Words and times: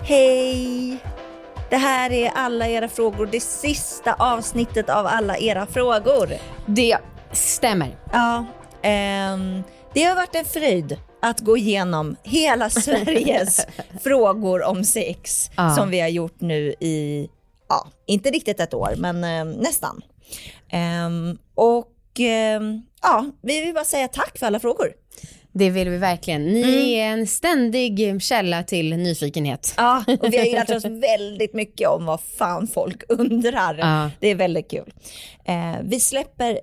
Hej! 0.00 0.98
Det 1.70 1.76
här 1.76 2.12
är 2.12 2.30
alla 2.34 2.68
era 2.68 2.88
frågor, 2.88 3.28
det 3.32 3.40
sista 3.40 4.14
avsnittet 4.14 4.90
av 4.90 5.06
alla 5.06 5.38
era 5.38 5.66
frågor. 5.66 6.28
Det 6.66 6.96
stämmer. 7.32 7.96
Ja, 8.12 8.44
ehm, 8.82 9.62
det 9.94 10.02
har 10.02 10.14
varit 10.14 10.34
en 10.34 10.44
fröjd 10.44 10.98
att 11.22 11.40
gå 11.40 11.56
igenom 11.56 12.16
hela 12.22 12.70
Sveriges 12.70 13.66
frågor 14.02 14.62
om 14.64 14.84
sex 14.84 15.50
Ja. 15.56 15.70
som 15.70 15.90
vi 15.90 16.00
har 16.00 16.08
gjort 16.08 16.40
nu 16.40 16.74
i, 16.80 17.28
ja, 17.68 17.86
inte 18.06 18.30
riktigt 18.30 18.60
ett 18.60 18.74
år, 18.74 18.94
men 18.96 19.24
eh, 19.24 19.44
nästan. 19.62 20.02
Ehm, 20.68 21.38
och 21.54 21.86
ja, 23.02 23.26
vi 23.42 23.60
vill 23.64 23.74
bara 23.74 23.84
säga 23.84 24.08
tack 24.08 24.38
för 24.38 24.46
alla 24.46 24.60
frågor. 24.60 24.92
Det 25.52 25.70
vill 25.70 25.88
vi 25.88 25.96
verkligen. 25.98 26.44
Ni 26.44 26.92
är 26.94 27.06
en 27.08 27.26
ständig 27.26 28.22
källa 28.22 28.62
till 28.62 28.96
nyfikenhet. 28.96 29.74
Ja, 29.76 30.04
och 30.20 30.32
vi 30.32 30.38
har 30.38 30.44
ju 30.44 30.52
lärt 30.54 30.70
oss 30.70 30.84
väldigt 30.84 31.54
mycket 31.54 31.88
om 31.88 32.06
vad 32.06 32.20
fan 32.20 32.66
folk 32.66 33.02
undrar. 33.08 33.74
Ja. 33.78 34.10
Det 34.20 34.28
är 34.28 34.34
väldigt 34.34 34.70
kul. 34.70 34.92
Eh, 35.44 35.76
vi 35.84 36.00
släpper 36.00 36.60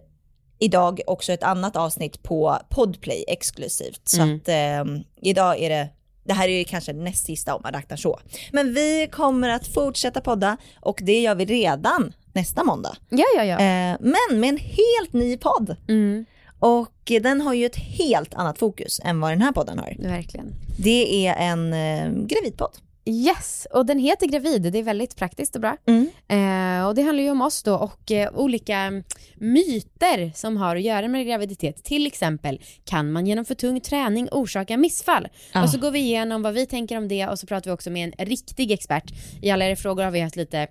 idag 0.59 1.01
också 1.07 1.33
ett 1.33 1.43
annat 1.43 1.75
avsnitt 1.75 2.23
på 2.23 2.57
Podplay 2.69 3.25
exklusivt. 3.27 4.01
Så 4.03 4.21
Mm. 4.21 4.35
att 4.35 4.47
eh, 4.47 5.01
idag 5.21 5.59
är 5.59 5.69
det, 5.69 5.87
det 6.23 6.33
här 6.33 6.47
är 6.47 6.57
ju 6.57 6.63
kanske 6.63 6.93
näst 6.93 7.25
sista 7.25 7.55
om 7.55 7.61
man 7.63 7.73
räknar 7.73 7.97
så. 7.97 8.19
Men 8.51 8.73
vi 8.73 9.09
kommer 9.11 9.49
att 9.49 9.67
fortsätta 9.67 10.21
podda 10.21 10.57
och 10.79 10.99
det 11.03 11.21
gör 11.21 11.35
vi 11.35 11.45
redan 11.45 12.13
nästa 12.33 12.63
måndag. 12.63 12.95
Ja, 13.09 13.25
ja, 13.35 13.43
ja. 13.43 13.53
Eh, 13.59 13.97
men 13.99 14.39
med 14.39 14.49
en 14.49 14.57
helt 14.57 15.13
ny 15.13 15.37
podd. 15.37 15.75
Mm, 15.87 16.25
Och 16.59 16.91
den 17.21 17.41
har 17.41 17.53
ju 17.53 17.65
ett 17.65 17.75
helt 17.75 18.33
annat 18.33 18.59
fokus 18.59 19.01
än 19.03 19.19
vad 19.19 19.31
den 19.31 19.41
här 19.41 19.51
podden 19.51 19.79
har. 19.79 19.95
verkligen. 19.99 20.53
Det 20.77 21.27
är 21.27 21.35
en 21.35 21.73
eh, 21.73 22.25
gravidpodd. 22.27 22.71
Yes, 23.05 23.67
och 23.71 23.85
den 23.85 23.99
heter 23.99 24.27
Gravid. 24.27 24.61
Det 24.61 24.79
är 24.79 24.83
väldigt 24.83 25.15
praktiskt 25.15 25.55
och 25.55 25.61
bra. 25.61 25.77
Mm. 25.85 26.09
Eh, 26.27 26.87
och 26.87 26.95
det 26.95 27.01
handlar 27.01 27.23
ju 27.23 27.31
om 27.31 27.41
oss 27.41 27.63
då 27.63 27.75
och 27.75 28.11
eh, 28.11 28.33
olika 28.33 29.03
myter 29.35 30.31
som 30.35 30.57
har 30.57 30.75
att 30.75 30.81
göra 30.81 31.07
med 31.07 31.27
graviditet. 31.27 31.83
Till 31.83 32.07
exempel, 32.07 32.61
kan 32.85 33.11
man 33.11 33.27
genom 33.27 33.45
för 33.45 33.55
tung 33.55 33.81
träning 33.81 34.29
orsaka 34.31 34.77
missfall? 34.77 35.27
Ja. 35.53 35.63
Och 35.63 35.69
så 35.69 35.79
går 35.79 35.91
vi 35.91 35.99
igenom 35.99 36.41
vad 36.41 36.53
vi 36.53 36.65
tänker 36.65 36.97
om 36.97 37.07
det 37.07 37.27
och 37.27 37.39
så 37.39 37.47
pratar 37.47 37.71
vi 37.71 37.75
också 37.75 37.89
med 37.89 38.13
en 38.17 38.25
riktig 38.25 38.71
expert. 38.71 39.11
I 39.41 39.51
alla 39.51 39.65
era 39.65 39.75
frågor 39.75 40.03
har 40.03 40.11
vi 40.11 40.19
haft 40.19 40.35
lite 40.35 40.67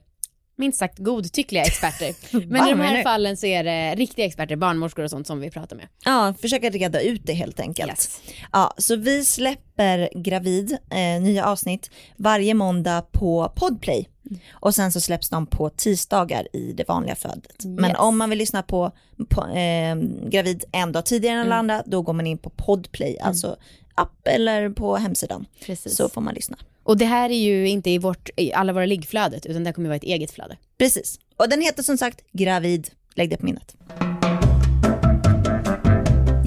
minst 0.61 0.79
sagt 0.79 0.99
godtyckliga 0.99 1.63
experter. 1.63 2.15
Men 2.49 2.67
i 2.67 2.71
de 2.71 2.81
här 2.81 3.03
fallen 3.03 3.37
så 3.37 3.47
är 3.47 3.65
det 3.65 3.95
riktiga 3.95 4.27
experter, 4.27 4.57
barnmorskor 4.57 5.05
och 5.05 5.11
sånt 5.11 5.27
som 5.27 5.41
vi 5.41 5.51
pratar 5.51 5.77
med. 5.77 5.87
Ja, 6.05 6.35
försöka 6.41 6.71
reda 6.71 7.01
ut 7.01 7.21
det 7.25 7.33
helt 7.33 7.61
enkelt. 7.61 7.91
Yes. 7.91 8.21
Ja, 8.53 8.75
så 8.79 8.97
vi 8.97 9.25
släpper 9.25 10.09
Gravid, 10.15 10.73
eh, 10.91 11.23
nya 11.23 11.47
avsnitt, 11.47 11.91
varje 12.17 12.55
måndag 12.55 13.03
på 13.13 13.53
Podplay. 13.57 14.09
Och 14.53 14.75
sen 14.75 14.93
så 14.93 15.01
släpps 15.01 15.29
de 15.29 15.47
på 15.47 15.71
tisdagar 15.71 16.49
i 16.57 16.73
det 16.73 16.89
vanliga 16.89 17.15
flödet. 17.17 17.65
Men 17.65 17.91
Yes. 17.91 17.99
om 17.99 18.19
man 18.19 18.31
vill 18.31 18.39
lyssna 18.39 18.63
på, 18.63 18.93
på 19.29 19.47
eh, 19.47 19.97
Gravid 20.29 20.65
en 20.73 20.93
dag 20.93 21.05
tidigare 21.07 21.35
än 21.37 21.41
alla 21.47 21.57
andra, 21.57 21.83
då 21.87 22.03
går 22.03 22.13
man 22.13 22.27
in 22.27 22.39
på 22.39 22.51
Podplay, 22.51 23.19
alltså 23.19 23.57
app 24.01 24.27
eller 24.27 24.71
på 24.71 24.97
hemsidan. 24.97 25.47
Precis. 25.67 25.97
Så 25.97 26.09
får 26.09 26.21
man 26.21 26.35
lyssna. 26.35 26.57
Och 26.83 26.97
det 26.97 27.05
här 27.05 27.31
är 27.31 27.39
ju 27.39 27.69
inte 27.69 27.91
i, 27.91 27.99
vårt, 27.99 28.31
i 28.37 28.53
alla 28.53 28.73
våra 28.73 28.87
liggflödet 28.87 29.47
utan 29.47 29.65
det 29.65 29.73
kommer 29.73 29.89
vara 29.89 29.97
ett 29.97 30.03
eget 30.03 30.31
flöde. 30.31 30.57
Precis. 30.79 31.19
Och 31.37 31.49
den 31.49 31.61
heter 31.61 31.83
som 31.83 31.99
sagt 31.99 32.21
Gravid, 32.33 32.91
lägg 33.15 33.31
det 33.31 33.37
på 33.37 33.45
minnet. 33.45 33.77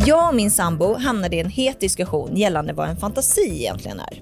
Jag 0.05 0.29
och 0.29 0.35
min 0.35 0.51
sambo 0.51 0.97
hamnade 0.97 1.35
i 1.35 1.39
en 1.39 1.49
het 1.49 1.79
diskussion 1.79 2.35
gällande 2.37 2.73
vad 2.73 2.89
en 2.89 2.97
fantasi 2.97 3.59
egentligen 3.59 3.99
är. 3.99 4.21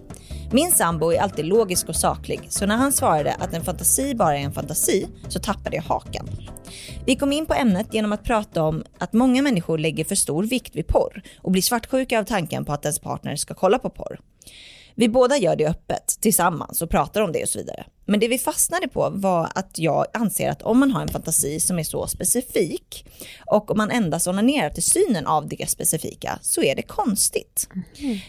Min 0.51 0.71
sambo 0.71 1.11
är 1.11 1.21
alltid 1.21 1.45
logisk 1.45 1.89
och 1.89 1.95
saklig, 1.95 2.39
så 2.49 2.65
när 2.65 2.75
han 2.75 2.91
svarade 2.91 3.33
att 3.33 3.53
en 3.53 3.63
fantasi 3.63 4.15
bara 4.15 4.37
är 4.37 4.41
en 4.41 4.53
fantasi 4.53 5.07
så 5.27 5.39
tappade 5.39 5.75
jag 5.75 5.83
hakan. 5.83 6.29
Vi 7.05 7.15
kom 7.15 7.31
in 7.31 7.45
på 7.45 7.53
ämnet 7.53 7.93
genom 7.93 8.11
att 8.11 8.23
prata 8.23 8.63
om 8.63 8.83
att 8.97 9.13
många 9.13 9.41
människor 9.41 9.77
lägger 9.77 10.05
för 10.05 10.15
stor 10.15 10.43
vikt 10.43 10.75
vid 10.75 10.87
porr 10.87 11.21
och 11.41 11.51
blir 11.51 11.61
svartsjuka 11.61 12.19
av 12.19 12.23
tanken 12.23 12.65
på 12.65 12.73
att 12.73 12.85
ens 12.85 12.99
partner 12.99 13.35
ska 13.35 13.53
kolla 13.53 13.79
på 13.79 13.89
porr. 13.89 14.19
Vi 14.95 15.09
båda 15.09 15.37
gör 15.37 15.55
det 15.55 15.67
öppet 15.67 16.17
tillsammans 16.21 16.81
och 16.81 16.89
pratar 16.89 17.21
om 17.21 17.31
det 17.31 17.43
och 17.43 17.49
så 17.49 17.59
vidare. 17.59 17.85
Men 18.05 18.19
det 18.19 18.27
vi 18.27 18.37
fastnade 18.37 18.87
på 18.87 19.09
var 19.13 19.49
att 19.55 19.79
jag 19.79 20.05
anser 20.13 20.49
att 20.49 20.61
om 20.61 20.79
man 20.79 20.91
har 20.91 21.01
en 21.01 21.07
fantasi 21.07 21.59
som 21.59 21.79
är 21.79 21.83
så 21.83 22.07
specifik 22.07 23.05
och 23.45 23.71
om 23.71 23.77
man 23.77 23.91
endast 23.91 24.27
onanerar 24.27 24.69
till 24.69 24.83
synen 24.83 25.27
av 25.27 25.47
det 25.47 25.69
specifika 25.69 26.39
så 26.41 26.63
är 26.63 26.75
det 26.75 26.81
konstigt. 26.81 27.67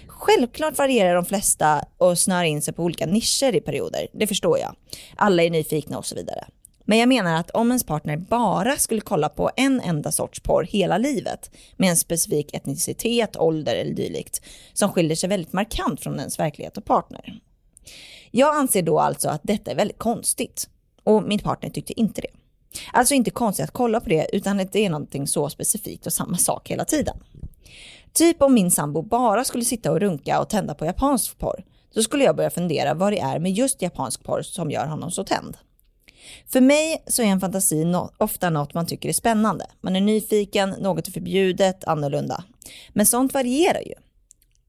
Självklart 0.07 0.79
varierar 0.79 1.15
de 1.15 1.25
flesta 1.25 1.85
och 1.99 2.19
snör 2.19 2.45
in 2.45 2.63
sig 2.63 2.75
på 2.75 2.83
olika 2.83 3.07
nischer 3.07 3.55
i 3.55 3.61
perioder, 3.61 4.07
det 4.13 4.27
förstår 4.27 4.59
jag. 4.59 4.77
Alla 5.17 5.43
är 5.43 5.51
nyfikna 5.51 5.99
och 5.99 6.07
så 6.07 6.15
vidare. 6.15 6.45
Men 6.85 6.99
jag 6.99 7.09
menar 7.09 7.35
att 7.35 7.51
om 7.51 7.69
ens 7.69 7.85
partner 7.85 8.17
bara 8.17 8.77
skulle 8.77 9.01
kolla 9.01 9.29
på 9.29 9.51
en 9.57 9.81
enda 9.81 10.13
sorts 10.13 10.41
porr 10.41 10.65
hela 10.65 10.99
livet 10.99 11.51
med 11.77 11.91
en 11.91 11.97
specifik 11.97 12.55
etnicitet, 12.55 13.37
ålder 13.37 13.77
eller 13.77 13.95
dylikt 13.95 14.43
som 14.73 14.93
skiljer 14.93 15.17
sig 15.17 15.29
väldigt 15.29 15.53
markant 15.53 16.01
från 16.01 16.19
ens 16.19 16.39
verklighet 16.39 16.77
och 16.77 16.85
partner. 16.85 17.41
Jag 18.31 18.57
anser 18.57 18.83
då 18.83 18.99
alltså 18.99 19.29
att 19.29 19.41
detta 19.45 19.71
är 19.71 19.75
väldigt 19.75 19.99
konstigt 19.99 20.69
och 21.05 21.23
min 21.23 21.39
partner 21.39 21.71
tyckte 21.71 22.01
inte 22.01 22.21
det. 22.21 22.29
Alltså 22.93 23.15
inte 23.15 23.31
konstigt 23.31 23.65
att 23.65 23.71
kolla 23.71 24.01
på 24.01 24.09
det 24.09 24.27
utan 24.33 24.61
att 24.61 24.73
det 24.73 24.87
är 24.87 24.91
någonting 24.91 25.27
så 25.27 25.49
specifikt 25.49 26.07
och 26.07 26.13
samma 26.13 26.37
sak 26.37 26.71
hela 26.71 26.85
tiden. 26.85 27.17
Typ 28.13 28.43
om 28.43 28.55
min 28.55 28.71
sambo 28.71 29.03
bara 29.03 29.45
skulle 29.45 29.65
sitta 29.65 29.93
och 29.93 30.01
runka 30.01 30.41
och 30.41 30.49
tända 30.49 30.75
på 30.75 30.87
japansk 30.87 31.39
porr, 31.39 31.65
då 31.95 32.03
skulle 32.03 32.25
jag 32.25 32.37
börja 32.37 32.51
fundera 32.51 32.95
vad 32.95 33.13
det 33.13 33.21
är 33.21 33.39
med 33.39 33.53
just 33.53 33.83
japansk 33.83 34.25
porr 34.25 34.43
som 34.43 34.71
gör 34.71 34.87
honom 34.87 35.11
så 35.11 35.25
tänd. 35.25 35.57
För 36.53 36.61
mig 36.61 37.03
så 37.07 37.23
är 37.23 37.27
en 37.27 37.41
fantasi 37.41 37.85
no- 37.85 38.11
ofta 38.19 38.51
något 38.51 38.75
man 38.75 38.87
tycker 38.87 39.09
är 39.09 39.13
spännande. 39.13 39.67
Man 39.81 39.97
är 39.97 40.01
nyfiken, 40.01 40.71
något 40.71 41.09
är 41.09 41.13
förbjudet, 41.13 41.85
annorlunda. 41.85 42.45
Men 42.93 43.07
sånt 43.07 43.35
varierar 43.35 43.81
ju. 43.81 43.95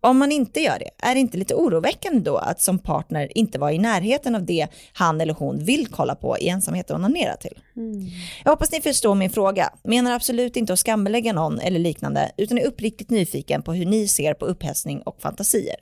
Om 0.05 0.17
man 0.17 0.31
inte 0.31 0.59
gör 0.59 0.79
det, 0.79 0.89
är 0.97 1.13
det 1.15 1.19
inte 1.19 1.37
lite 1.37 1.55
oroväckande 1.55 2.19
då 2.19 2.37
att 2.37 2.61
som 2.61 2.79
partner 2.79 3.37
inte 3.37 3.59
vara 3.59 3.73
i 3.73 3.77
närheten 3.77 4.35
av 4.35 4.45
det 4.45 4.67
han 4.93 5.21
eller 5.21 5.33
hon 5.33 5.63
vill 5.63 5.87
kolla 5.87 6.15
på 6.15 6.37
i 6.37 6.47
ensamhet 6.47 6.89
och 6.89 6.95
onanera 6.95 7.35
till? 7.35 7.59
Jag 8.43 8.51
hoppas 8.51 8.71
ni 8.71 8.81
förstår 8.81 9.15
min 9.15 9.29
fråga. 9.29 9.69
Menar 9.83 10.11
absolut 10.11 10.55
inte 10.55 10.73
att 10.73 10.79
skambelägga 10.79 11.33
någon 11.33 11.59
eller 11.59 11.79
liknande, 11.79 12.31
utan 12.37 12.57
är 12.57 12.65
uppriktigt 12.65 13.09
nyfiken 13.09 13.61
på 13.63 13.73
hur 13.73 13.85
ni 13.85 14.07
ser 14.07 14.33
på 14.33 14.45
upphetsning 14.45 15.01
och 15.01 15.21
fantasier. 15.21 15.75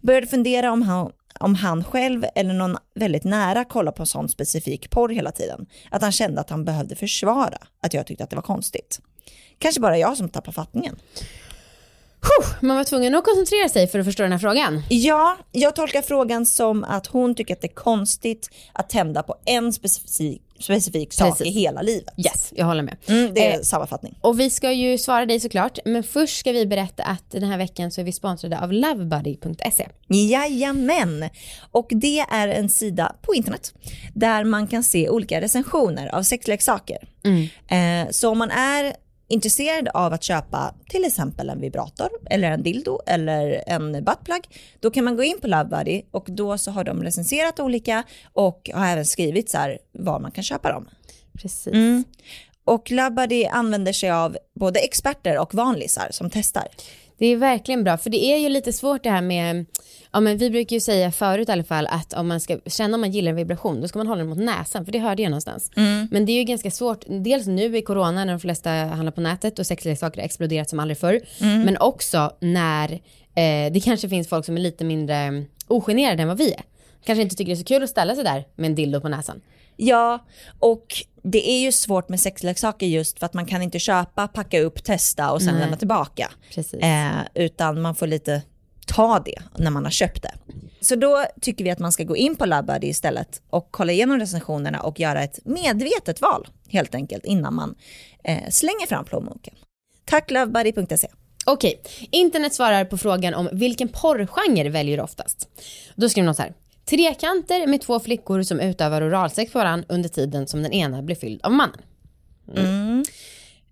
Började 0.00 0.26
fundera 0.26 0.72
om 0.72 0.82
han, 0.82 1.12
om 1.38 1.54
han 1.54 1.84
själv 1.84 2.24
eller 2.34 2.54
någon 2.54 2.76
väldigt 2.94 3.24
nära 3.24 3.64
kollar 3.64 3.92
på 3.92 4.06
sån 4.06 4.28
specifik 4.28 4.90
porr 4.90 5.08
hela 5.08 5.32
tiden. 5.32 5.66
Att 5.90 6.02
han 6.02 6.12
kände 6.12 6.40
att 6.40 6.50
han 6.50 6.64
behövde 6.64 6.96
försvara 6.96 7.58
att 7.82 7.94
jag 7.94 8.06
tyckte 8.06 8.24
att 8.24 8.30
det 8.30 8.36
var 8.36 8.42
konstigt. 8.42 9.00
Kanske 9.58 9.80
bara 9.80 9.98
jag 9.98 10.16
som 10.16 10.28
tappar 10.28 10.52
fattningen. 10.52 10.96
Man 12.60 12.76
var 12.76 12.84
tvungen 12.84 13.14
att 13.14 13.24
koncentrera 13.24 13.68
sig 13.68 13.86
för 13.86 13.98
att 13.98 14.04
förstå 14.04 14.22
den 14.22 14.32
här 14.32 14.38
frågan. 14.38 14.82
Ja, 14.88 15.36
jag 15.52 15.76
tolkar 15.76 16.02
frågan 16.02 16.46
som 16.46 16.84
att 16.84 17.06
hon 17.06 17.34
tycker 17.34 17.54
att 17.54 17.60
det 17.60 17.66
är 17.66 17.74
konstigt 17.74 18.50
att 18.72 18.88
tända 18.88 19.22
på 19.22 19.34
en 19.44 19.72
specifik, 19.72 20.42
specifik 20.60 21.12
sak 21.12 21.38
Precis. 21.38 21.46
i 21.46 21.60
hela 21.60 21.82
livet. 21.82 22.14
Yes, 22.16 22.52
jag 22.56 22.66
håller 22.66 22.82
med. 22.82 22.96
Mm, 23.06 23.34
det 23.34 23.46
är 23.46 23.58
Eh, 23.58 23.60
sammanfattning. 23.60 24.18
Och 24.20 24.40
vi 24.40 24.50
ska 24.50 24.72
ju 24.72 24.98
svara 24.98 25.26
dig 25.26 25.40
såklart, 25.40 25.78
men 25.84 26.02
först 26.02 26.38
ska 26.38 26.52
vi 26.52 26.66
berätta 26.66 27.02
att 27.02 27.30
den 27.30 27.44
här 27.44 27.58
veckan 27.58 27.90
så 27.90 28.00
är 28.00 28.04
vi 28.04 28.12
sponsrade 28.12 28.60
av 28.60 28.72
lovebuddy.se. 28.72 29.88
Jajamän! 30.08 31.28
Och 31.70 31.86
det 31.90 32.18
är 32.18 32.48
en 32.48 32.68
sida 32.68 33.16
på 33.22 33.34
internet 33.34 33.72
där 34.14 34.44
man 34.44 34.66
kan 34.66 34.82
se 34.82 35.08
olika 35.08 35.40
recensioner 35.40 36.14
av 36.14 36.22
sexleksaker. 36.22 36.98
Eh, 37.68 38.10
så 38.10 38.30
om 38.30 38.38
man 38.38 38.50
är 38.50 38.92
intresserad 39.28 39.88
av 39.94 40.12
att 40.12 40.22
köpa 40.22 40.74
till 40.88 41.04
exempel 41.04 41.50
en 41.50 41.60
vibrator 41.60 42.08
eller 42.30 42.50
en 42.50 42.62
dildo 42.62 43.00
eller 43.06 43.62
en 43.66 43.92
buttplug, 43.92 44.42
då 44.80 44.90
kan 44.90 45.04
man 45.04 45.16
gå 45.16 45.22
in 45.22 45.40
på 45.40 45.46
Lovebuddy 45.46 46.02
och 46.10 46.24
då 46.28 46.58
så 46.58 46.70
har 46.70 46.84
de 46.84 47.02
recenserat 47.02 47.60
olika 47.60 48.04
och 48.32 48.70
har 48.74 48.86
även 48.86 49.04
skrivit 49.04 49.50
så 49.50 49.58
här 49.58 49.78
var 49.92 50.20
man 50.20 50.30
kan 50.30 50.44
köpa 50.44 50.72
dem. 50.72 50.88
Precis. 51.42 52.04
Och 52.68 52.90
Lovebuddy 52.90 53.44
använder 53.44 53.92
sig 53.92 54.10
av 54.10 54.36
både 54.54 54.80
experter 54.80 55.38
och 55.38 55.54
vanlisar 55.54 56.08
som 56.10 56.30
testar. 56.30 56.68
Det 57.18 57.26
är 57.26 57.36
verkligen 57.36 57.84
bra, 57.84 57.98
för 57.98 58.10
det 58.10 58.24
är 58.24 58.38
ju 58.38 58.48
lite 58.48 58.72
svårt 58.72 59.02
det 59.02 59.10
här 59.10 59.22
med, 59.22 59.66
ja 60.12 60.20
men 60.20 60.38
vi 60.38 60.50
brukar 60.50 60.76
ju 60.76 60.80
säga 60.80 61.12
förut 61.12 61.48
i 61.48 61.52
alla 61.52 61.64
fall 61.64 61.86
att 61.86 62.12
om 62.12 62.28
man 62.28 62.40
ska 62.40 62.58
känna 62.66 62.94
om 62.94 63.00
man 63.00 63.10
gillar 63.10 63.30
en 63.30 63.36
vibration 63.36 63.80
då 63.80 63.88
ska 63.88 63.98
man 63.98 64.06
hålla 64.06 64.18
den 64.18 64.28
mot 64.28 64.38
näsan 64.38 64.84
för 64.84 64.92
det 64.92 64.98
hörde 64.98 65.22
jag 65.22 65.30
någonstans. 65.30 65.70
Men 66.10 66.26
det 66.26 66.32
är 66.32 66.38
ju 66.38 66.44
ganska 66.44 66.70
svårt, 66.70 67.04
dels 67.08 67.46
nu 67.46 67.76
i 67.76 67.82
corona 67.82 68.24
när 68.24 68.32
de 68.32 68.40
flesta 68.40 68.70
handlar 68.70 69.12
på 69.12 69.20
nätet 69.20 69.58
och 69.58 69.66
sexleksaker 69.66 70.20
har 70.20 70.24
exploderat 70.24 70.70
som 70.70 70.80
aldrig 70.80 70.98
förr, 70.98 71.20
men 71.64 71.76
också 71.78 72.32
när 72.40 72.92
eh, 73.34 73.72
det 73.72 73.82
kanske 73.84 74.08
finns 74.08 74.28
folk 74.28 74.44
som 74.46 74.56
är 74.56 74.60
lite 74.60 74.84
mindre 74.84 75.44
ogenerade 75.68 76.22
än 76.22 76.28
vad 76.28 76.38
vi 76.38 76.52
är. 76.52 76.62
Kanske 77.04 77.22
inte 77.22 77.36
tycker 77.36 77.52
det 77.52 77.54
är 77.54 77.56
så 77.56 77.64
kul 77.64 77.82
att 77.82 77.90
ställa 77.90 78.14
sig 78.14 78.24
där 78.24 78.44
med 78.56 78.66
en 78.66 78.74
dildo 78.74 79.00
på 79.00 79.08
näsan. 79.08 79.40
Ja, 79.80 80.26
och 80.58 80.86
det 81.22 81.50
är 81.50 81.60
ju 81.60 81.72
svårt 81.72 82.08
med 82.08 82.20
sexleksaker 82.20 82.86
just 82.86 83.18
för 83.18 83.26
att 83.26 83.34
man 83.34 83.46
kan 83.46 83.62
inte 83.62 83.78
köpa, 83.78 84.28
packa 84.28 84.60
upp, 84.60 84.84
testa 84.84 85.32
och 85.32 85.42
sen 85.42 85.52
Nej. 85.54 85.60
lämna 85.60 85.76
tillbaka. 85.76 86.30
Eh, 86.82 87.18
utan 87.34 87.80
man 87.80 87.94
får 87.94 88.06
lite 88.06 88.42
ta 88.86 89.18
det 89.24 89.42
när 89.58 89.70
man 89.70 89.84
har 89.84 89.90
köpt 89.90 90.22
det. 90.22 90.34
Så 90.80 90.96
då 90.96 91.24
tycker 91.40 91.64
vi 91.64 91.70
att 91.70 91.78
man 91.78 91.92
ska 91.92 92.04
gå 92.04 92.16
in 92.16 92.36
på 92.36 92.46
LoveBuddy 92.46 92.86
istället 92.86 93.42
och 93.50 93.68
kolla 93.70 93.92
igenom 93.92 94.18
recensionerna 94.18 94.80
och 94.80 95.00
göra 95.00 95.22
ett 95.22 95.38
medvetet 95.44 96.20
val 96.20 96.48
helt 96.68 96.94
enkelt 96.94 97.24
innan 97.24 97.54
man 97.54 97.74
eh, 98.24 98.48
slänger 98.50 98.86
fram 98.86 99.04
plånboken. 99.04 99.54
Tack 100.04 100.30
lovebuddy.se. 100.30 101.08
Okej, 101.46 101.82
internet 102.10 102.54
svarar 102.54 102.84
på 102.84 102.98
frågan 102.98 103.34
om 103.34 103.48
vilken 103.52 103.88
porrgenre 103.88 104.68
väljer 104.68 104.96
du 104.96 105.02
oftast. 105.02 105.48
Då 105.94 106.08
skriver 106.08 106.26
någon 106.26 106.34
så 106.34 106.42
här. 106.42 106.52
Trekanter 106.88 107.66
med 107.66 107.80
två 107.80 108.00
flickor 108.00 108.42
som 108.42 108.60
utövar 108.60 109.08
oralsex 109.08 109.52
på 109.52 109.58
varandra 109.58 109.86
under 109.88 110.08
tiden 110.08 110.46
som 110.46 110.62
den 110.62 110.72
ena 110.72 111.02
blir 111.02 111.16
fylld 111.16 111.40
av 111.42 111.52
mannen. 111.52 111.80
Mm. 112.56 113.04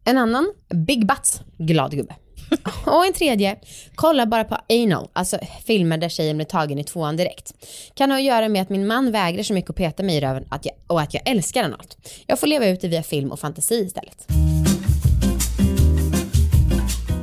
En 0.04 0.18
annan, 0.18 0.52
Big 0.68 1.06
Butts, 1.06 1.40
glad 1.58 1.90
gubbe. 1.90 2.14
Och 2.86 3.06
en 3.06 3.12
tredje, 3.12 3.56
kolla 3.94 4.26
bara 4.26 4.44
på 4.44 4.58
anal, 4.68 5.08
alltså 5.12 5.38
filmer 5.64 5.98
där 5.98 6.08
tjejen 6.08 6.36
blir 6.36 6.46
tagen 6.46 6.78
i 6.78 6.84
tvåan 6.84 7.16
direkt. 7.16 7.52
Kan 7.94 8.10
ha 8.10 8.18
att 8.18 8.24
göra 8.24 8.48
med 8.48 8.62
att 8.62 8.68
min 8.68 8.86
man 8.86 9.12
vägrar 9.12 9.42
så 9.42 9.54
mycket 9.54 9.70
att 9.70 9.76
peta 9.76 10.02
mig 10.02 10.16
i 10.16 10.20
röven 10.20 10.44
att 10.48 10.66
jag, 10.66 10.74
och 10.86 11.00
att 11.00 11.14
jag 11.14 11.28
älskar 11.28 11.64
analt. 11.64 11.96
Jag 12.26 12.40
får 12.40 12.46
leva 12.46 12.66
ut 12.66 12.80
det 12.80 12.88
via 12.88 13.02
film 13.02 13.32
och 13.32 13.40
fantasi 13.40 13.74
istället. 13.74 14.26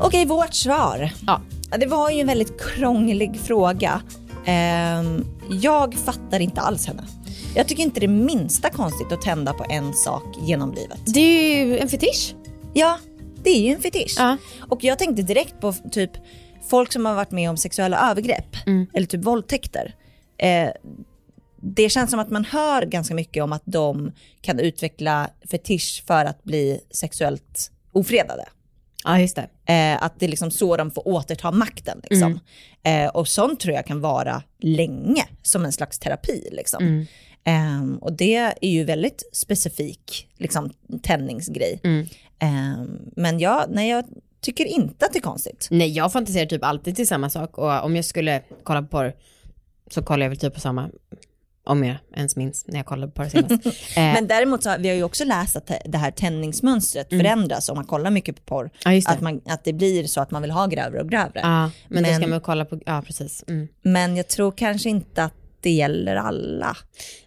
Okej, 0.01 0.25
vårt 0.25 0.54
svar. 0.54 1.12
Ja, 1.28 1.42
Det 1.78 1.86
var 1.86 2.10
ju 2.10 2.19
en 2.19 2.28
väldigt 2.28 2.62
krånglig 2.62 3.39
fråga. 3.39 4.01
Ehm, 4.45 5.25
jag 5.50 5.94
fattar 5.94 6.40
inte 6.40 6.62
alls 6.62 6.88
henne. 6.88 7.04
Jag 7.56 7.68
tycker 7.68 7.84
inte 7.84 8.00
det 8.00 8.06
är 8.06 8.07
minsta 8.07 8.69
konstigt 8.69 9.12
att 9.12 9.22
tända 9.22 9.54
på 9.54 9.66
en 9.69 9.94
sak 9.94 10.24
genom 10.42 10.74
livet. 10.74 11.00
det 11.06 11.19
är 11.19 11.66
ju 11.66 11.78
en 11.78 11.90
fetisch. 11.90 12.36
Ja, 12.74 13.00
det 13.44 13.50
är 13.50 13.62
ju 13.62 13.74
en 13.74 13.81
fetisch. 13.81 14.16
Ja. 14.18 14.38
Och 14.69 14.84
jag 14.84 15.00
tänkte 15.00 15.22
direkt 15.24 15.60
på 15.62 15.74
typ 15.92 16.12
folk 16.69 16.92
som 16.92 17.06
har 17.06 17.16
varit 17.16 17.31
med 17.31 17.50
om 17.50 17.57
sexuella 17.57 18.12
övergrepp 18.12 18.56
eller 18.94 19.07
typ 19.07 19.24
våldtäkter. 19.24 19.95
Eh, 20.38 20.69
det 21.62 21.89
känns 21.89 22.12
som 22.12 22.19
att 22.19 22.30
man 22.30 22.46
hör 22.46 22.86
ganska 22.86 23.16
mycket 23.16 23.44
om 23.44 23.54
att 23.54 23.62
de 23.66 24.12
kan 24.42 24.60
utveckla 24.60 25.30
fetisch 25.51 26.04
för 26.07 26.25
att 26.25 26.44
bli 26.44 26.80
sexuellt 26.92 27.72
ofredade. 27.92 28.46
Ja, 29.03 29.19
just 29.19 29.35
det. 29.35 29.73
Eh, 29.73 30.03
att 30.03 30.19
det 30.19 30.25
är 30.25 30.29
liksom 30.29 30.51
så 30.51 30.77
de 30.77 30.91
får 30.91 31.07
återta 31.07 31.51
makten. 31.51 32.01
Liksom. 32.09 32.39
Eh, 32.83 33.07
och 33.07 33.27
sånt 33.27 33.59
tror 33.59 33.75
jag 33.75 33.85
kan 33.85 34.01
vara 34.01 34.44
länge 34.59 35.25
som 35.41 35.65
en 35.65 35.71
slags 35.71 36.00
terapi. 36.00 36.50
Liksom. 36.51 36.83
Ehm, 37.44 37.97
och 37.97 38.13
det 38.13 38.35
är 38.35 38.69
ju 38.69 38.83
väldigt 38.83 39.29
specifik 39.33 40.27
liksom, 40.38 40.69
tändningsgrej. 41.03 41.79
Ehm, 42.39 43.11
men 43.15 43.39
jag, 43.39 43.65
nej, 43.69 43.89
jag 43.89 44.05
tycker 44.41 44.65
inte 44.65 45.05
att 45.05 45.13
det 45.13 45.19
är 45.19 45.21
konstigt. 45.21 45.67
Nej, 45.71 45.91
jag 45.91 46.11
fantiserar 46.11 46.45
typ 46.45 46.63
alltid 46.63 46.95
till 46.95 47.07
samma 47.07 47.29
sak 47.29 47.57
och 47.57 47.83
om 47.83 47.95
jag 47.95 48.05
skulle 48.05 48.41
kolla 48.63 48.81
på 48.81 48.88
porr 48.88 49.13
så 49.91 50.03
kollar 50.03 50.25
jag 50.25 50.29
väl 50.29 50.39
typ 50.39 50.53
på 50.53 50.59
samma, 50.59 50.89
om 51.65 51.83
jag 51.83 51.95
ens 52.15 52.36
minns 52.36 52.68
när 52.68 52.77
jag 52.77 52.86
kollade 52.86 53.12
på 53.12 53.21
porr 53.24 53.30
senast. 53.30 53.65
eh, 53.65 53.71
Men 53.95 54.27
däremot 54.27 54.63
så 54.63 54.69
har 54.69 54.77
vi 54.77 54.89
har 54.89 54.95
ju 54.95 55.04
också 55.04 55.25
läst 55.25 55.56
att 55.56 55.71
det 55.86 55.98
här 55.98 56.12
tändningsmönstret 56.12 57.10
förändras 57.10 57.69
om 57.69 57.75
man 57.75 57.86
kollar 57.86 58.12
mycket 58.12 58.36
på 58.36 58.42
porr. 58.42 58.69
Just 58.94 59.07
det. 59.07 59.13
Att, 59.13 59.21
man, 59.21 59.42
att 59.45 59.63
det 59.63 59.74
blir 59.74 60.04
så 60.04 60.21
att 60.21 60.31
man 60.31 60.42
vill 60.42 60.51
ha 60.51 60.65
grövre 60.68 61.01
och 61.01 61.10
grövre. 61.10 61.39
ja, 61.44 61.71
men, 61.88 62.04
då 62.04 62.10
ska 62.10 62.19
men- 62.19 62.30
man 62.30 62.42
kolla 62.42 62.65
på, 62.65 62.80
ja 62.86 63.01
precis. 63.06 63.44
Mm. 63.48 63.68
Men 63.81 64.15
jag 64.18 64.27
tror 64.27 64.51
kanske 64.51 64.89
inte 64.89 65.24
att 65.24 65.33
det 65.62 65.71
gäller 65.71 66.15
alla. 66.15 66.77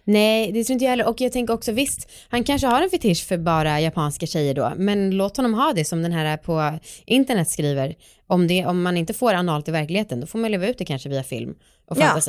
Nej, 0.03 0.51
det 0.51 0.63
tror 0.63 0.73
inte 0.73 0.85
jag 0.85 0.89
heller. 0.89 1.07
Och 1.07 1.21
jag 1.21 1.31
tänker 1.31 1.53
också 1.53 1.71
visst, 1.71 2.09
han 2.29 2.43
kanske 2.43 2.67
har 2.67 2.81
en 2.81 2.89
fetisch 2.89 3.27
för 3.27 3.37
bara 3.37 3.81
japanska 3.81 4.25
tjejer 4.25 4.53
då, 4.53 4.73
men 4.77 5.11
låt 5.11 5.37
honom 5.37 5.53
ha 5.53 5.73
det 5.73 5.85
som 5.85 6.01
den 6.03 6.11
här 6.11 6.37
på 6.37 6.79
internet 7.05 7.49
skriver. 7.49 7.95
Om, 8.27 8.47
det, 8.47 8.65
om 8.65 8.81
man 8.81 8.97
inte 8.97 9.13
får 9.13 9.33
analt 9.33 9.67
i 9.67 9.71
verkligheten, 9.71 10.19
då 10.21 10.27
får 10.27 10.39
man 10.39 10.51
leva 10.51 10.67
ut 10.67 10.77
det 10.77 10.85
kanske 10.85 11.09
via 11.09 11.23
film 11.23 11.55
och 11.87 11.97
Ja. 11.97 12.21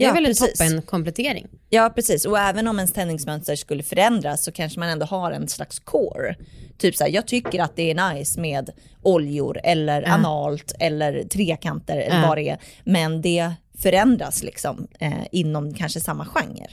Det 0.00 0.04
är 0.04 0.08
Ja, 0.08 0.14
väl 0.14 0.26
en 0.26 0.30
precis. 0.30 0.58
toppen 0.58 0.82
komplettering. 0.82 1.46
Ja, 1.68 1.92
precis. 1.94 2.24
Och 2.24 2.38
även 2.38 2.68
om 2.68 2.78
ens 2.78 2.92
tändningsmönster 2.92 3.56
skulle 3.56 3.82
förändras 3.82 4.44
så 4.44 4.52
kanske 4.52 4.80
man 4.80 4.88
ändå 4.88 5.06
har 5.06 5.32
en 5.32 5.48
slags 5.48 5.78
core. 5.78 6.36
Typ 6.78 6.96
så 6.96 7.04
här, 7.04 7.10
jag 7.10 7.26
tycker 7.26 7.62
att 7.62 7.76
det 7.76 7.90
är 7.90 8.14
nice 8.14 8.40
med 8.40 8.70
oljor 9.02 9.60
eller 9.64 10.02
analt 10.08 10.72
eller 10.80 11.24
trekanter 11.24 11.96
eller 11.96 12.20
Ja. 12.20 12.28
vad 12.28 12.38
det 12.38 12.48
är. 12.48 12.58
Men 12.84 13.22
det 13.22 13.52
förändras 13.78 14.42
liksom 14.42 14.86
eh, 15.00 15.12
inom 15.32 15.74
kanske 15.74 16.00
samma 16.00 16.24
genre. 16.26 16.66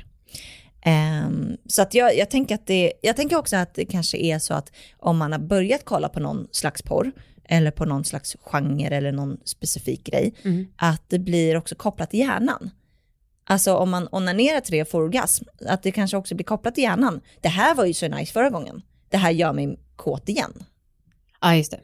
Ehm, 0.82 1.58
så 1.70 1.82
att 1.82 1.94
jag, 1.94 2.18
jag, 2.18 2.30
tänker 2.30 2.56
att 2.56 2.68
det, 2.68 2.94
jag 3.02 3.16
tänker 3.16 3.36
också 3.38 3.56
att 3.56 3.74
det 3.76 3.86
kanske 3.86 4.18
är 4.18 4.40
så 4.40 4.54
att 4.54 4.72
om 4.98 5.18
man 5.18 5.32
har 5.32 5.40
börjat 5.40 5.82
kolla 5.84 6.10
på 6.10 6.20
någon 6.20 6.48
slags 6.52 6.82
porr 6.82 7.12
eller 7.50 7.72
på 7.72 7.86
någon 7.86 8.06
slags 8.06 8.36
genre 8.42 8.96
eller 8.98 9.12
någon 9.12 9.38
specifik 9.46 10.04
grej, 10.04 10.34
att 10.76 11.02
det 11.10 11.20
blir 11.20 11.58
också 11.58 11.76
kopplat 11.76 12.10
till 12.12 12.20
hjärnan. 12.20 12.70
Alltså 13.50 13.74
om 13.76 13.90
man 13.90 14.08
onanerar 14.12 14.60
till 14.60 14.72
det 14.78 14.86
får 14.92 15.02
orgasm, 15.02 15.46
att 15.68 15.84
det 15.84 15.92
kanske 15.92 16.18
också 16.18 16.36
blir 16.36 16.46
kopplat 16.46 16.76
till 16.76 16.84
hjärnan. 16.84 17.22
Det 17.42 17.50
här 17.50 17.76
var 17.76 17.86
ju 17.86 17.94
så 17.94 18.08
nice 18.08 18.34
förra 18.34 18.50
gången. 18.50 18.82
Det 19.10 19.18
här 19.18 19.32
gör 19.32 19.54
mig 19.54 19.80
kåt 19.96 20.30
igen. 20.30 20.64
Ja, 21.42 21.56
just 21.56 21.72
det. 21.72 21.80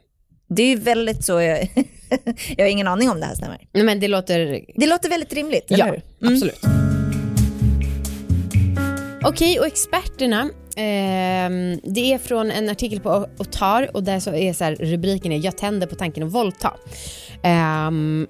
Det 0.48 0.62
är 0.62 0.66
ju 0.66 0.76
väldigt 0.76 1.24
så, 1.24 1.40
jag, 1.40 1.68
jag 2.56 2.64
har 2.64 2.70
ingen 2.70 2.88
aning 2.88 3.10
om 3.10 3.20
det 3.20 3.26
här 3.26 3.34
stämmer. 3.34 3.68
Nej, 3.72 3.84
Men 3.84 4.00
det 4.00 4.08
låter 4.08 4.64
Det 4.76 4.86
låter 4.86 5.08
väldigt 5.08 5.32
rimligt, 5.32 5.70
eller 5.70 5.86
Ja, 5.86 5.92
hur? 5.92 6.02
Mm. 6.22 6.34
absolut. 6.34 6.60
Okej, 9.26 9.60
och 9.60 9.66
experterna. 9.66 10.50
ehm, 10.76 11.80
det 11.84 12.12
är 12.12 12.18
från 12.18 12.50
en 12.50 12.68
artikel 12.68 13.00
på 13.00 13.26
Otar 13.38 13.90
och 13.96 14.02
där 14.04 14.20
så 14.20 14.34
är 14.34 14.52
så 14.52 14.64
här, 14.64 14.74
rubriken 14.74 15.32
är 15.32 15.38
“Jag 15.44 15.56
tänder 15.56 15.86
på 15.86 15.94
tanken 15.94 16.22
att 16.22 16.32
våldta”. 16.32 16.74
Ehm, 17.42 18.26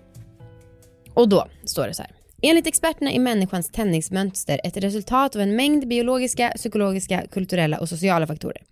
och 1.14 1.28
då 1.28 1.46
står 1.64 1.86
det 1.86 1.94
så 1.94 2.02
här. 2.02 2.10
Enligt 2.46 2.66
experterna 2.66 3.12
är 3.12 3.18
människans 3.18 3.70
tändningsmönster 3.70 4.60
ett 4.64 4.76
resultat 4.76 5.36
av 5.36 5.42
en 5.42 5.56
mängd 5.56 5.88
biologiska, 5.88 6.52
psykologiska, 6.56 7.22
kulturella 7.30 7.78
och 7.78 7.88
sociala 7.88 8.26
faktorer. 8.26 8.62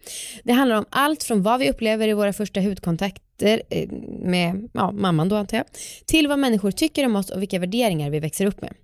Det 0.44 0.52
handlar 0.52 0.76
om 0.76 0.84
allt 0.90 1.22
från 1.22 1.42
vad 1.42 1.60
vi 1.60 1.70
upplever 1.70 2.08
i 2.08 2.12
våra 2.12 2.32
första 2.32 2.60
hudkontakter 2.60 3.62
eh, 3.70 3.88
med 4.22 4.68
ja, 4.72 4.92
mamman 4.92 5.28
då 5.28 5.36
antar 5.36 5.56
jag, 5.56 5.66
till 6.06 6.28
vad 6.28 6.38
människor 6.38 6.70
tycker 6.70 7.06
om 7.06 7.16
oss 7.16 7.30
och 7.30 7.42
vilka 7.42 7.58
värderingar 7.58 8.10
vi 8.10 8.20
växer 8.20 8.46
upp 8.46 8.62
med. 8.62 8.74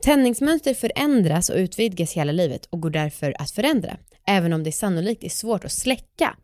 Tändningsmönster 0.00 0.74
förändras 0.74 1.48
och 1.48 1.56
utvidgas 1.56 2.12
hela 2.12 2.32
livet 2.32 2.66
och 2.70 2.80
går 2.80 2.90
därför 2.90 3.34
att 3.38 3.50
förändra, 3.50 3.96
även 4.26 4.52
om 4.52 4.64
det 4.64 4.72
sannolikt 4.72 5.24
är 5.24 5.28
svårt 5.28 5.64
att 5.64 5.72
släcka 5.72 6.36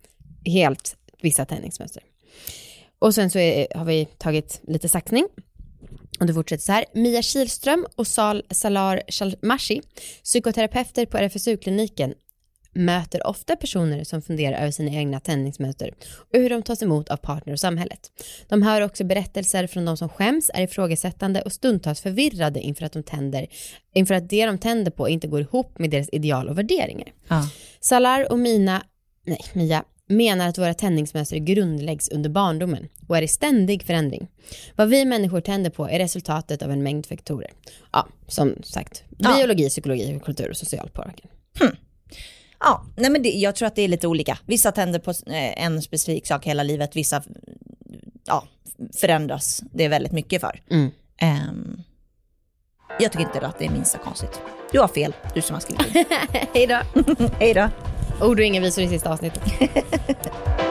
helt 0.45 0.97
vissa 1.23 1.45
tändningsmönster. 1.45 2.03
Och 2.99 3.15
sen 3.15 3.31
så 3.31 3.39
är, 3.39 3.67
har 3.75 3.85
vi 3.85 4.05
tagit 4.05 4.61
lite 4.67 4.89
saxning. 4.89 5.29
Och 6.21 6.27
det 6.27 6.35
fortsätter 6.35 6.65
så 6.65 6.73
här. 6.73 6.85
Mia 6.95 7.23
Kihlström 7.23 7.87
och 7.97 8.07
Sal 8.07 8.43
Salar 8.51 9.03
Shalmashi, 9.09 9.83
psykoterapeuter 10.25 11.07
på 11.07 11.19
RFSU-kliniken, 11.19 12.15
möter 12.75 13.27
ofta 13.27 13.57
personer 13.57 14.05
som 14.05 14.23
funderar 14.23 14.57
över 14.57 14.71
sina 14.71 14.91
egna 14.91 15.21
tändningsmönster 15.21 15.95
och 16.33 16.39
hur 16.39 16.51
de 16.51 16.63
tas 16.63 16.83
emot 16.83 17.09
av 17.09 17.17
partner 17.17 17.53
och 17.53 17.61
samhället. 17.61 18.11
De 18.49 18.63
hör 18.63 18.81
också 18.81 19.05
berättelser 19.05 19.67
från 19.67 19.85
de 19.85 19.97
som 19.97 20.09
skäms, 20.09 20.51
är 20.55 20.63
ifrågasättande 20.63 21.43
och 21.43 21.53
stundtals 21.53 22.01
förvirrade 22.01 22.61
inför 22.61 22.85
att, 22.85 22.93
de 22.93 23.03
tänder, 23.03 23.47
inför 23.95 24.15
att 24.15 24.29
det 24.29 24.47
de 24.47 24.59
tänder 24.59 24.91
på 24.91 25.09
inte 25.09 25.27
går 25.27 25.41
ihop 25.41 25.79
med 25.79 25.91
deras 25.91 26.09
ideal 26.13 26.49
och 26.49 26.59
värderingar. 26.59 27.13
Ja. 27.29 27.49
Salar 27.81 28.33
och 28.33 28.39
Mina, 28.39 28.83
nej, 29.27 29.45
Mia 29.53 29.85
menar 30.09 30.49
att 30.49 30.59
våra 30.59 30.75
tändningsmönster 30.75 31.37
grundläggs 31.37 32.09
under 32.09 32.31
barndomen 32.31 32.89
och 33.07 33.19
är 33.19 33.23
i 33.23 33.29
ständig 33.29 33.83
förändring. 33.83 34.29
Vad 34.77 34.89
vi 34.89 35.05
människor 35.05 35.41
tänder 35.41 35.71
på 35.71 35.89
är 35.89 35.99
resultatet 35.99 36.63
av 36.63 36.71
en 36.71 36.83
mängd 36.83 37.07
faktorer. 37.07 37.51
Ja, 37.93 38.07
som 38.29 38.55
sagt, 38.63 39.03
Ja. 39.19 39.37
biologi, 39.37 39.69
psykologi, 39.69 40.21
kultur 40.25 40.51
och 40.51 40.57
social 40.57 40.91
påverkan. 40.93 41.31
Ja, 42.61 42.85
nej 42.97 43.11
men 43.11 43.23
det, 43.23 43.29
jag 43.29 43.57
tror 43.57 43.69
att 43.69 43.77
det 43.77 43.83
är 43.83 43.89
lite 43.89 44.07
olika. 44.07 44.39
Vissa 44.47 44.73
tänder 44.73 44.99
på 44.99 45.11
eh, 45.11 45.65
en 45.65 45.83
specifik 45.83 46.27
sak 46.27 46.47
hela 46.47 46.63
livet, 46.63 46.97
vissa 46.97 47.23
ja, 48.27 48.45
förändras 49.01 49.63
det 49.73 49.85
är 49.85 49.89
väldigt 49.89 50.13
mycket 50.13 50.41
för. 50.41 50.63
Mm. 50.71 50.91
Ehm, 51.19 51.83
jag 53.01 53.13
tycker 53.13 53.25
inte 53.25 53.47
att 53.47 53.59
det 53.59 53.65
är 53.67 53.71
minsta 53.71 53.99
konstigt. 53.99 54.41
Du 54.73 54.81
har 54.81 54.89
fel, 54.89 55.15
du 55.35 55.43
som 55.43 55.55
har 55.55 55.61
skrivit. 55.61 56.07
Hej 56.55 56.67
då! 56.67 57.05
Hej 57.41 57.55
då. 57.55 57.69
Ord 58.21 58.39
och 58.39 58.45
inga 58.45 58.61
visor 58.61 58.85
i 58.85 58.89
sista 58.89 59.13
avsnittet. 59.13 59.43